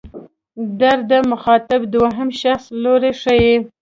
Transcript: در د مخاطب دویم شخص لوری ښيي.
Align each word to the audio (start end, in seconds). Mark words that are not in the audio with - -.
در 0.79 0.97
د 1.09 1.11
مخاطب 1.31 1.79
دویم 1.93 2.29
شخص 2.41 2.65
لوری 2.83 3.11
ښيي. 3.21 3.55